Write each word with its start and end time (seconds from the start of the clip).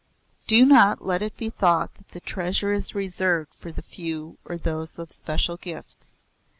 Do 0.47 0.65
not 0.65 1.05
let 1.05 1.21
it 1.21 1.37
be 1.37 1.51
thought 1.51 1.93
that 1.95 2.07
the 2.09 2.19
treasure 2.21 2.71
is 2.73 2.95
reserved 2.95 3.53
for 3.53 3.71
the 3.71 3.83
few 3.83 4.39
or 4.43 4.57
those 4.57 4.97
of 4.97 5.11
special 5.11 5.57
gifts. 5.57 6.17